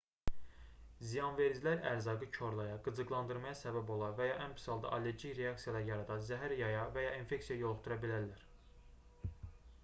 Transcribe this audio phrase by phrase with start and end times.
[1.09, 6.57] ziyanvericilər ərzaqı korlaya qıcıqlandırmaya səbəb ola və ya ən pis halda allergik reaksiyalar yarada zəhər
[6.63, 8.43] yaya və ya infeksiyaya yoluxdura bilərlər